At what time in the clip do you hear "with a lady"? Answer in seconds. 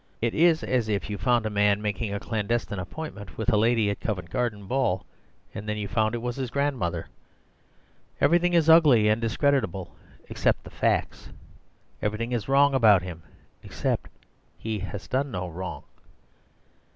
3.37-3.87